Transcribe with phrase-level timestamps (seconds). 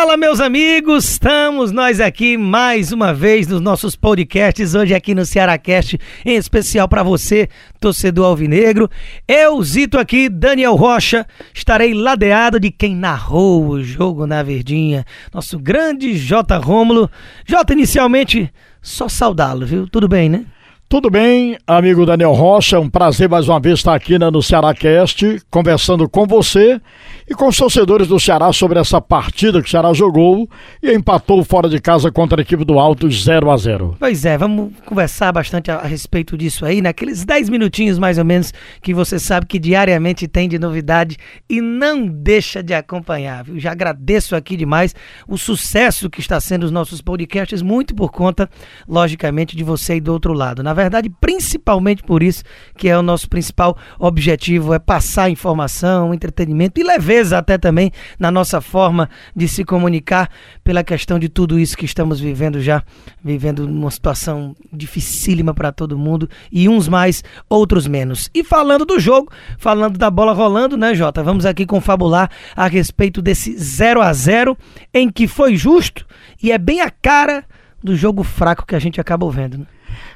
[0.00, 1.04] Fala, meus amigos!
[1.04, 6.88] Estamos nós aqui mais uma vez nos nossos podcasts, hoje aqui no Cearacast, em especial
[6.88, 8.88] para você, torcedor alvinegro.
[9.28, 15.58] Eu, Zito aqui, Daniel Rocha, estarei ladeado de quem narrou o jogo na Verdinha, nosso
[15.58, 16.56] grande J.
[16.56, 17.10] Rômulo.
[17.44, 19.86] J, inicialmente, só saudá-lo, viu?
[19.86, 20.46] Tudo bem, né?
[20.90, 25.40] Tudo bem, amigo Daniel Rocha, um prazer mais uma vez estar aqui né, no Cearácast,
[25.48, 26.80] conversando com você
[27.28, 30.50] e com os torcedores do Ceará sobre essa partida que o Ceará jogou
[30.82, 34.36] e empatou fora de casa contra a equipe do Alto 0 a 0 Pois é,
[34.36, 38.92] vamos conversar bastante a, a respeito disso aí, naqueles 10 minutinhos mais ou menos que
[38.92, 41.16] você sabe que diariamente tem de novidade
[41.48, 43.60] e não deixa de acompanhar, viu?
[43.60, 44.92] Já agradeço aqui demais
[45.28, 48.50] o sucesso que está sendo os nossos podcasts, muito por conta,
[48.88, 50.64] logicamente, de você aí do outro lado.
[50.64, 52.42] Na verdade, principalmente por isso
[52.76, 58.30] que é o nosso principal objetivo, é passar informação, entretenimento e leveza até também na
[58.30, 60.30] nossa forma de se comunicar
[60.64, 62.82] pela questão de tudo isso que estamos vivendo já,
[63.22, 68.30] vivendo uma situação dificílima para todo mundo e uns mais, outros menos.
[68.34, 71.22] E falando do jogo, falando da bola rolando, né, Jota?
[71.22, 74.56] Vamos aqui confabular a respeito desse 0 a 0
[74.94, 76.06] em que foi justo
[76.42, 77.44] e é bem a cara
[77.82, 79.66] do jogo fraco que a gente acaba vendo, né?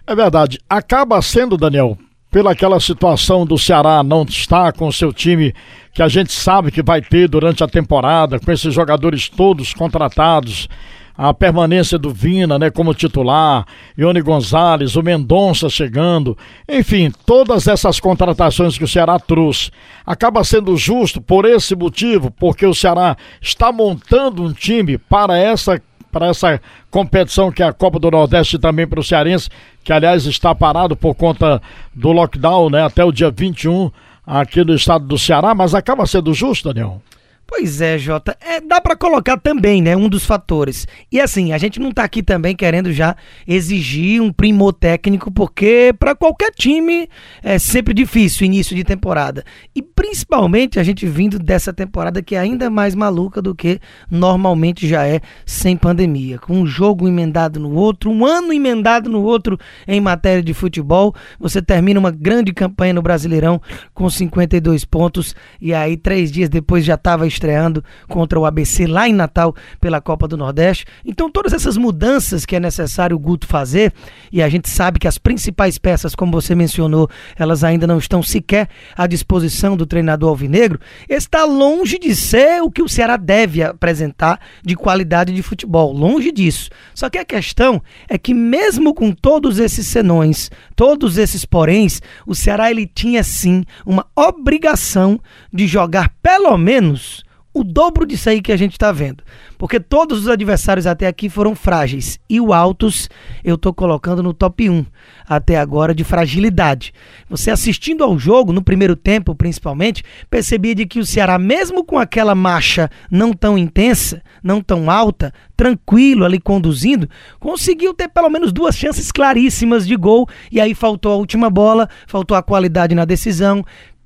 [0.07, 0.59] É verdade.
[0.69, 1.99] Acaba sendo, Daniel,
[2.31, 5.55] pela aquela situação do Ceará não estar com o seu time
[5.93, 10.69] que a gente sabe que vai ter durante a temporada, com esses jogadores todos contratados,
[11.17, 13.65] a permanência do Vina, né, como titular,
[13.97, 16.37] Ione Gonzalez, o Mendonça chegando,
[16.69, 19.71] enfim, todas essas contratações que o Ceará trouxe.
[20.05, 25.81] Acaba sendo justo por esse motivo, porque o Ceará está montando um time para essa
[26.15, 26.61] para essa
[26.93, 29.51] competição que é a Copa do Nordeste também para o Cearense,
[29.83, 31.61] que aliás está parado por conta
[31.93, 33.91] do lockdown, né, até o dia 21
[34.25, 37.03] aqui no estado do Ceará, mas acaba sendo justo, Daniel.
[37.47, 38.37] Pois é, Jota.
[38.41, 39.95] É, dá para colocar também, né?
[39.97, 40.87] Um dos fatores.
[41.13, 43.15] E assim, a gente não tá aqui também querendo já
[43.47, 47.09] exigir um primor técnico, porque para qualquer time
[47.43, 49.45] é sempre difícil início de temporada.
[49.75, 53.79] E principalmente a gente vindo dessa temporada que é ainda mais maluca do que
[54.11, 56.39] normalmente já é sem pandemia.
[56.39, 61.15] Com um jogo emendado no outro, um ano emendado no outro em matéria de futebol.
[61.39, 63.61] Você termina uma grande campanha no Brasileirão
[63.93, 69.09] com 52 pontos e aí três dias depois já tava estreando contra o ABC lá
[69.09, 70.87] em Natal pela Copa do Nordeste.
[71.05, 73.93] Então, todas essas mudanças que é necessário o Guto fazer,
[74.33, 78.23] e a gente sabe que as principais peças, como você mencionou, elas ainda não estão
[78.23, 83.63] sequer à disposição do treinador alvinegro, está longe de ser o que o Ceará deve
[83.63, 85.93] apresentar de qualidade de futebol.
[85.93, 86.71] Longe disso.
[86.95, 92.35] Só que a questão é que, mesmo com todos esses senões, todos esses poréns, o
[92.35, 95.21] Ceará ele tinha sim uma obrigação
[95.53, 97.24] de jogar pelo menos
[97.55, 99.23] o dobro disso aí que a gente está vendo.
[99.57, 102.19] Porque todos os adversários até aqui foram frágeis.
[102.29, 103.09] E o Altos
[103.45, 104.85] eu estou colocando no top 1
[105.27, 106.93] até agora de fragilidade.
[107.31, 111.97] Você assistindo ao jogo, no primeiro tempo principalmente, percebia de que o Ceará, mesmo com
[111.97, 118.53] aquela marcha não tão intensa, não tão alta, tranquilo ali conduzindo, conseguiu ter pelo menos
[118.53, 120.29] duas chances claríssimas de gol.
[120.51, 123.65] E aí faltou a última bola, faltou a qualidade na decisão,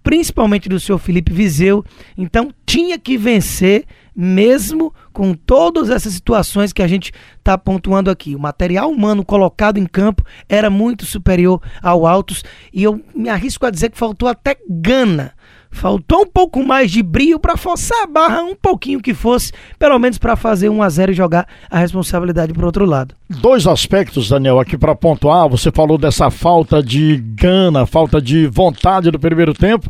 [0.08, 1.84] principalmente do senhor Felipe Viseu.
[2.16, 3.84] Então tinha que vencer,
[4.16, 8.34] mesmo com todas essas situações que a gente está pontuando aqui.
[8.34, 12.42] O material humano colocado em campo era muito superior ao Altos
[12.72, 15.34] e eu me arrisco a dizer que faltou até gana
[15.70, 19.98] Faltou um pouco mais de brilho para forçar a barra um pouquinho que fosse, pelo
[19.98, 23.14] menos para fazer 1 a 0 e jogar a responsabilidade para outro lado.
[23.28, 25.48] Dois aspectos, Daniel, aqui para pontuar.
[25.48, 29.88] Você falou dessa falta de gana, falta de vontade do primeiro tempo.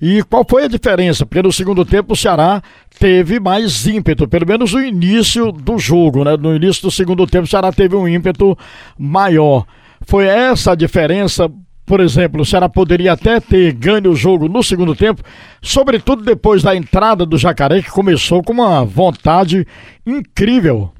[0.00, 1.24] E qual foi a diferença?
[1.24, 2.60] Porque no segundo tempo o Ceará
[2.98, 6.36] teve mais ímpeto, pelo menos no início do jogo, né?
[6.36, 8.58] No início do segundo tempo o Ceará teve um ímpeto
[8.98, 9.64] maior.
[10.04, 11.48] Foi essa a diferença
[11.92, 15.22] por exemplo, o Ceará poderia até ter ganho o jogo no segundo tempo,
[15.60, 19.66] sobretudo depois da entrada do Jacaré, que começou com uma vontade
[20.06, 20.90] incrível.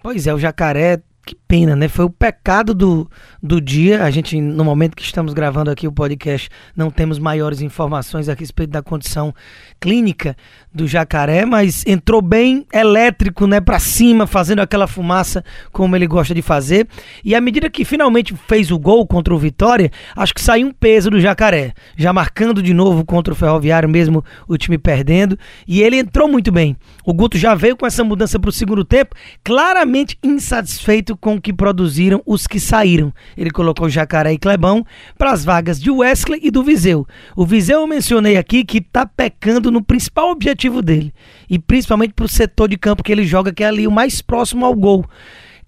[0.00, 1.86] Pois é, o Jacaré que pena, né?
[1.86, 3.08] Foi o pecado do,
[3.42, 4.04] do dia.
[4.04, 8.34] A gente, no momento que estamos gravando aqui o podcast, não temos maiores informações a
[8.34, 9.34] respeito da condição
[9.78, 10.36] clínica
[10.72, 16.34] do jacaré, mas entrou bem elétrico, né, para cima, fazendo aquela fumaça como ele gosta
[16.34, 16.88] de fazer.
[17.24, 20.72] E à medida que finalmente fez o gol contra o Vitória, acho que saiu um
[20.72, 25.38] peso do jacaré, já marcando de novo contra o Ferroviário, mesmo o time perdendo.
[25.66, 26.76] E ele entrou muito bem.
[27.04, 29.14] O Guto já veio com essa mudança para o segundo tempo,
[29.44, 33.12] claramente insatisfeito com o que produziram os que saíram.
[33.36, 34.84] Ele colocou Jacaré e Clebão
[35.18, 37.06] para as vagas de Wesley e do Viseu.
[37.36, 41.12] O Viseu eu mencionei aqui que está pecando no principal objetivo dele,
[41.48, 44.20] e principalmente para o setor de campo que ele joga, que é ali o mais
[44.20, 45.04] próximo ao gol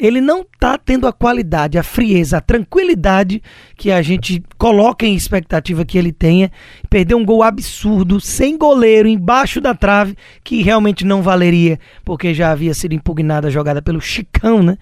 [0.03, 3.41] ele não está tendo a qualidade, a frieza, a tranquilidade
[3.77, 6.51] que a gente coloca em expectativa que ele tenha.
[6.91, 12.51] Perdeu um gol absurdo, sem goleiro, embaixo da trave, que realmente não valeria, porque já
[12.51, 14.77] havia sido impugnada a jogada pelo Chicão, né?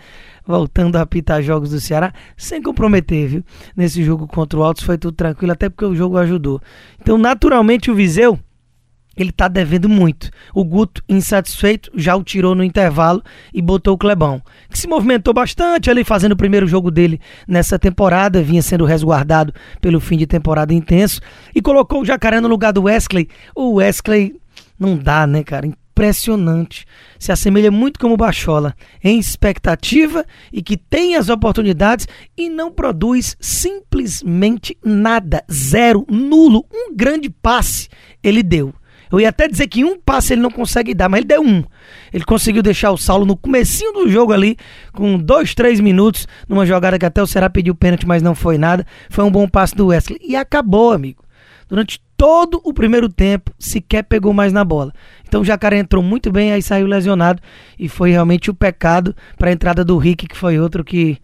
[0.46, 3.44] Voltando a apitar jogos do Ceará, sem comprometer, viu?
[3.76, 6.60] Nesse jogo contra o Altos foi tudo tranquilo, até porque o jogo ajudou.
[7.00, 8.38] Então, naturalmente, o Viseu
[9.16, 10.30] ele tá devendo muito.
[10.54, 13.22] O Guto, insatisfeito, já o tirou no intervalo
[13.52, 14.40] e botou o Clebão,
[14.70, 19.52] que se movimentou bastante ali fazendo o primeiro jogo dele nessa temporada, vinha sendo resguardado
[19.80, 21.20] pelo fim de temporada intenso,
[21.54, 23.28] e colocou o Jacaré no lugar do Wesley.
[23.54, 24.36] O Wesley
[24.78, 25.68] não dá, né, cara?
[26.00, 26.86] Impressionante.
[27.18, 28.74] Se assemelha muito como o Bachola,
[29.04, 36.96] em expectativa e que tem as oportunidades e não produz simplesmente nada, zero, nulo, um
[36.96, 37.90] grande passe
[38.22, 38.72] ele deu.
[39.12, 41.62] Eu ia até dizer que um passe ele não consegue dar, mas ele deu um.
[42.10, 44.56] Ele conseguiu deixar o Saulo no comecinho do jogo ali,
[44.94, 48.56] com dois, três minutos, numa jogada que até o Será pediu pênalti, mas não foi
[48.56, 48.86] nada.
[49.10, 50.18] Foi um bom passe do Wesley.
[50.22, 51.22] E acabou, amigo.
[51.68, 54.92] Durante todo o primeiro tempo, sequer pegou mais na bola.
[55.26, 57.40] Então o Jacaré entrou muito bem, aí saiu lesionado.
[57.78, 61.16] E foi realmente o pecado para a entrada do Rick, que foi outro que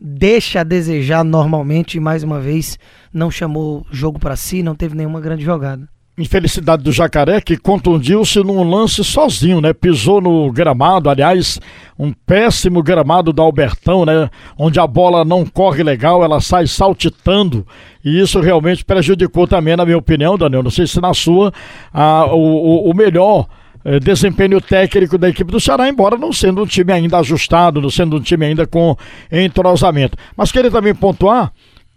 [0.00, 1.98] deixa a desejar normalmente.
[1.98, 2.80] E mais uma vez,
[3.14, 5.88] não chamou jogo para si, não teve nenhuma grande jogada
[6.22, 9.72] infelicidade do Jacaré, que contundiu-se num lance sozinho, né?
[9.72, 11.60] Pisou no gramado, aliás,
[11.98, 14.30] um péssimo gramado do Albertão, né?
[14.58, 17.66] Onde a bola não corre legal, ela sai saltitando.
[18.04, 20.62] E isso realmente prejudicou também, na minha opinião, Daniel.
[20.62, 21.52] Não sei se na sua,
[21.92, 23.46] a, o, o melhor
[23.82, 27.88] eh, desempenho técnico da equipe do Ceará, embora não sendo um time ainda ajustado, não
[27.88, 28.94] sendo um time ainda com
[29.32, 30.18] entrosamento.
[30.36, 31.50] Mas queria também pontuar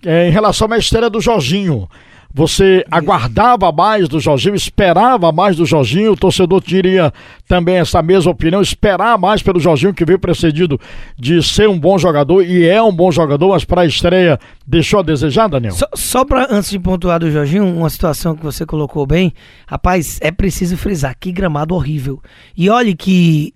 [0.05, 1.89] eh, em relação à estreia do Jorginho.
[2.33, 7.13] Você aguardava mais do Jorginho, esperava mais do Jorginho, o torcedor teria
[7.47, 10.79] também essa mesma opinião, esperar mais pelo Jorginho, que veio precedido
[11.15, 15.01] de ser um bom jogador e é um bom jogador, mas para a estreia deixou
[15.01, 15.73] a desejar, Daniel?
[15.73, 19.31] Só, só para, antes de pontuar do Jorginho, uma situação que você colocou bem,
[19.67, 22.19] rapaz, é preciso frisar, que gramado horrível.
[22.57, 23.52] E olhe que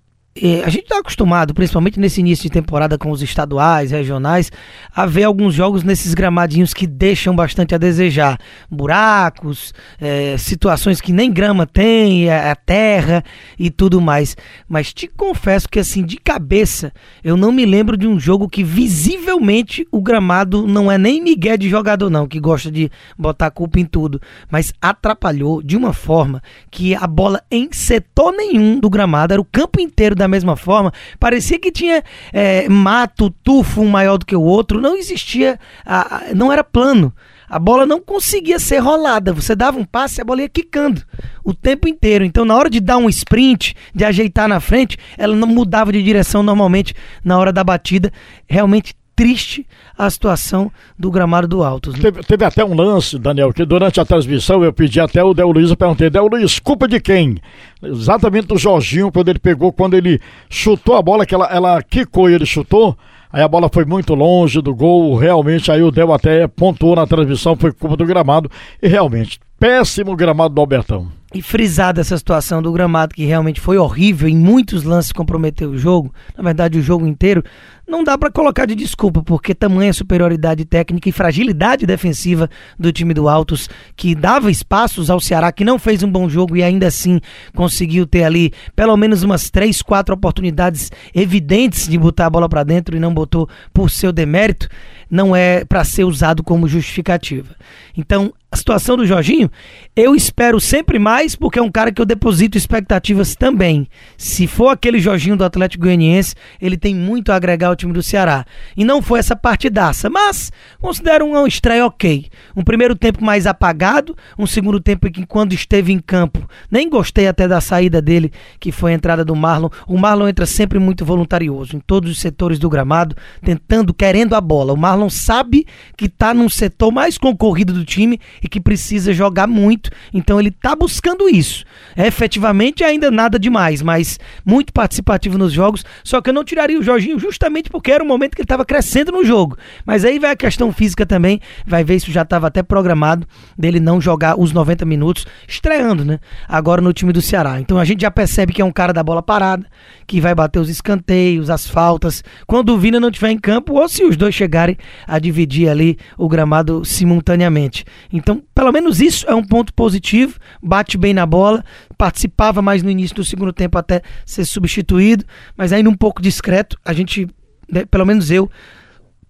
[0.64, 4.50] a gente está acostumado, principalmente nesse início de temporada com os estaduais, regionais,
[4.94, 8.38] a ver alguns jogos nesses gramadinhos que deixam bastante a desejar.
[8.70, 13.24] Buracos, é, situações que nem grama tem, a, é, a, terra
[13.58, 14.36] e tudo mais.
[14.68, 16.92] Mas te confesso que, assim, de cabeça,
[17.24, 21.56] eu não me lembro de um jogo que visivelmente o gramado não é nem migué
[21.56, 24.20] de jogador, não, que gosta de botar culpa em tudo,
[24.50, 29.44] mas atrapalhou de uma forma que a bola em setor nenhum do gramado, era o
[29.44, 30.92] campo inteiro da mesma forma.
[31.18, 32.02] Parecia que tinha
[32.32, 34.80] é, mato, tufo um maior do que o outro.
[34.80, 37.12] Não existia, a, a, não era plano.
[37.48, 39.32] A bola não conseguia ser rolada.
[39.32, 41.02] Você dava um passe e a bola ia quicando
[41.42, 42.24] o tempo inteiro.
[42.24, 46.02] Então, na hora de dar um sprint, de ajeitar na frente, ela não mudava de
[46.02, 46.94] direção normalmente
[47.24, 48.12] na hora da batida.
[48.46, 49.66] Realmente triste
[49.98, 51.96] a situação do gramado do Altos.
[51.96, 52.02] Né?
[52.02, 55.50] Teve, teve, até um lance, Daniel, que durante a transmissão eu pedi até o Del
[55.50, 57.36] Luiz, eu perguntei, Del Luiz, culpa de quem?
[57.82, 62.30] Exatamente do Jorginho, quando ele pegou, quando ele chutou a bola, que ela, ela quicou
[62.30, 62.96] e ele chutou,
[63.30, 67.06] Aí a bola foi muito longe do gol, realmente aí o Del até pontuou na
[67.06, 71.17] transmissão, foi culpa do gramado, e realmente, péssimo gramado do Albertão.
[71.34, 75.76] E frisada essa situação do gramado, que realmente foi horrível, em muitos lances comprometeu o
[75.76, 77.44] jogo, na verdade o jogo inteiro,
[77.86, 83.12] não dá para colocar de desculpa, porque tamanha superioridade técnica e fragilidade defensiva do time
[83.12, 86.86] do Altos, que dava espaços ao Ceará, que não fez um bom jogo e ainda
[86.86, 87.20] assim
[87.54, 92.62] conseguiu ter ali pelo menos umas três, quatro oportunidades evidentes de botar a bola para
[92.62, 94.68] dentro e não botou por seu demérito,
[95.10, 97.54] não é para ser usado como justificativa.
[97.96, 99.50] Então, a situação do Jorginho,
[99.94, 103.88] eu espero sempre mais mais porque é um cara que eu deposito expectativas também.
[104.16, 108.04] Se for aquele Jorginho do Atlético Goianiense, ele tem muito a agregar ao time do
[108.04, 108.46] Ceará.
[108.76, 112.26] E não foi essa partidaça, mas considero uma estreia ok.
[112.54, 117.26] Um primeiro tempo mais apagado, um segundo tempo que quando esteve em campo, nem gostei
[117.26, 119.70] até da saída dele, que foi a entrada do Marlon.
[119.88, 124.40] O Marlon entra sempre muito voluntarioso, em todos os setores do gramado, tentando, querendo a
[124.40, 124.72] bola.
[124.72, 129.48] O Marlon sabe que está num setor mais concorrido do time e que precisa jogar
[129.48, 131.64] muito, então ele está buscando isso.
[131.96, 136.78] É, efetivamente ainda nada demais, mas muito participativo nos jogos, só que eu não tiraria
[136.78, 139.56] o Jorginho justamente porque era o momento que ele estava crescendo no jogo.
[139.84, 143.80] Mas aí vai a questão física também, vai ver isso já estava até programado dele
[143.80, 146.18] não jogar os 90 minutos, estreando, né?
[146.48, 147.60] Agora no time do Ceará.
[147.60, 149.66] Então a gente já percebe que é um cara da bola parada,
[150.08, 153.86] que vai bater os escanteios, as faltas, quando o Vina não estiver em campo, ou
[153.86, 157.84] se os dois chegarem a dividir ali o gramado simultaneamente.
[158.10, 161.62] Então, pelo menos isso é um ponto positivo, bate bem na bola,
[161.98, 166.78] participava mais no início do segundo tempo até ser substituído, mas ainda um pouco discreto,
[166.82, 167.28] a gente,
[167.70, 168.50] né, pelo menos eu,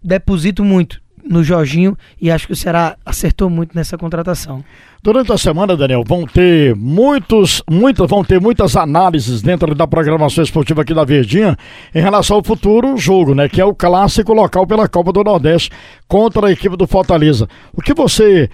[0.00, 4.65] deposito muito no Jorginho e acho que o Ceará acertou muito nessa contratação.
[5.03, 10.43] Durante a semana, Daniel, vão ter muitos, muitas, vão ter muitas análises dentro da programação
[10.43, 11.57] esportiva aqui da Verdinha
[11.95, 13.49] em relação ao futuro jogo, né?
[13.49, 15.71] Que é o clássico local pela Copa do Nordeste
[16.09, 17.49] contra a equipe do Fortaleza.
[17.73, 18.51] O que você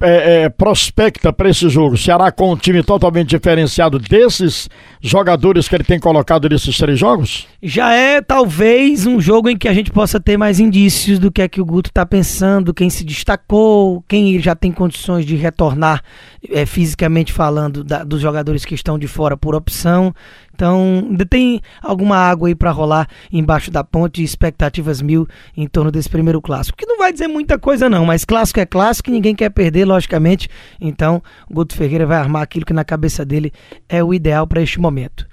[0.00, 1.96] é, é, prospecta para esse jogo?
[1.96, 4.68] Ceará com um time totalmente diferenciado desses
[5.00, 7.46] jogadores que ele tem colocado nesses três jogos?
[7.62, 11.42] Já é talvez um jogo em que a gente possa ter mais indícios do que
[11.42, 16.02] é que o Guto está pensando, quem se destacou, quem já tem condições de retornar
[16.50, 20.14] é, fisicamente falando da, dos jogadores que estão de fora por opção.
[20.60, 25.26] Então, tem alguma água aí para rolar embaixo da ponte, expectativas mil
[25.56, 26.76] em torno desse primeiro clássico.
[26.76, 29.86] Que não vai dizer muita coisa não, mas clássico é clássico e ninguém quer perder,
[29.86, 30.50] logicamente.
[30.78, 33.54] Então, o Guto Ferreira vai armar aquilo que na cabeça dele
[33.88, 35.26] é o ideal para este momento.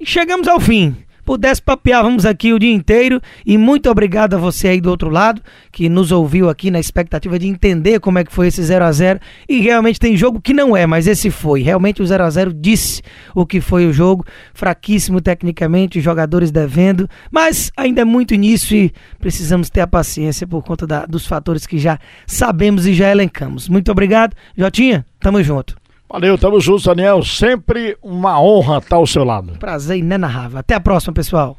[0.00, 3.20] E chegamos ao fim pudesse papeávamos aqui o dia inteiro.
[3.44, 5.40] E muito obrigado a você aí do outro lado,
[5.72, 8.92] que nos ouviu aqui na expectativa de entender como é que foi esse 0 a
[8.92, 11.62] 0 E realmente tem jogo que não é, mas esse foi.
[11.62, 13.02] Realmente o 0 a 0 disse
[13.34, 14.24] o que foi o jogo.
[14.52, 20.62] Fraquíssimo tecnicamente, jogadores devendo, mas ainda é muito início e precisamos ter a paciência por
[20.62, 23.68] conta da, dos fatores que já sabemos e já elencamos.
[23.68, 24.34] Muito obrigado.
[24.56, 25.83] Jotinha, tamo junto.
[26.08, 27.22] Valeu, tamo juntos, Daniel.
[27.22, 29.58] Sempre uma honra estar ao seu lado.
[29.58, 30.58] Prazer inenarrável.
[30.58, 31.56] Até a próxima, pessoal.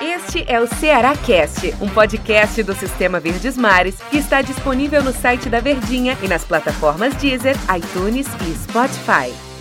[0.00, 5.12] Este é o Ceará Cast, um podcast do Sistema Verdes Mares que está disponível no
[5.12, 9.53] site da Verdinha e nas plataformas Deezer, iTunes e Spotify.